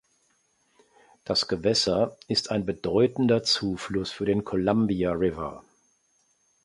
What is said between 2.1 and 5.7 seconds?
ist ein bedeutender Zufluss für den Columbia River.